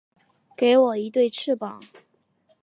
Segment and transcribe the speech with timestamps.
[0.57, 1.79] 给我一对翅膀